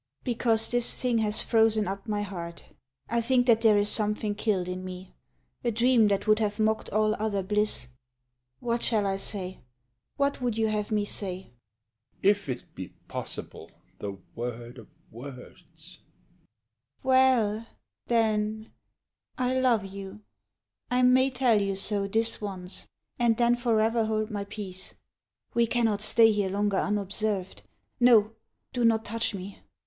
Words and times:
SHE. 0.01 0.23
Because 0.23 0.69
this 0.69 0.99
thing 0.99 1.19
has 1.19 1.43
frozen 1.43 1.87
up 1.87 2.07
my 2.07 2.23
heart. 2.23 2.65
I 3.07 3.21
think 3.21 3.45
that 3.45 3.61
there 3.61 3.77
is 3.77 3.87
something 3.87 4.33
killed 4.33 4.67
in 4.67 4.83
me, 4.83 5.13
A 5.63 5.69
dream 5.69 6.07
that 6.07 6.25
would 6.25 6.39
have 6.39 6.59
mocked 6.59 6.89
all 6.89 7.13
other 7.19 7.43
bliss. 7.43 7.87
What 8.59 8.81
shall 8.81 9.05
I 9.05 9.17
say? 9.17 9.59
What 10.17 10.41
would 10.41 10.57
you 10.57 10.69
have 10.69 10.89
me 10.91 11.05
say? 11.05 11.51
HE. 12.19 12.29
If 12.31 12.49
it 12.49 12.63
be 12.73 12.87
possible, 13.07 13.69
the 13.99 14.17
word 14.33 14.79
of 14.79 14.87
words! 15.11 15.53
SHE, 15.99 15.99
VERY 15.99 17.03
SLOWLY. 17.03 17.03
Well, 17.03 17.67
then 18.07 18.71
I 19.37 19.59
love 19.59 19.85
you. 19.85 20.21
I 20.89 21.03
may 21.03 21.29
tell 21.29 21.61
you 21.61 21.75
so 21.75 22.07
This 22.07 22.41
once,... 22.41 22.87
and 23.19 23.37
then 23.37 23.55
forever 23.55 24.05
hold 24.05 24.31
my 24.31 24.45
peace. 24.45 24.95
We 25.53 25.67
cannot 25.67 26.01
stay 26.01 26.31
here 26.31 26.49
longer 26.49 26.77
unobserved. 26.77 27.61
No 27.99 28.31
do 28.73 28.83
not 28.83 29.05
touch 29.05 29.35
me! 29.35 29.59